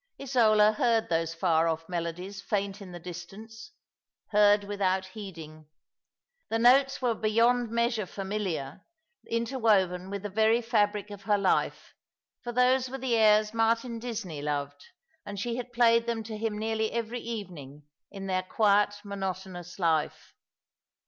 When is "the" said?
2.91-2.97, 6.49-6.57, 10.23-10.29, 12.97-13.15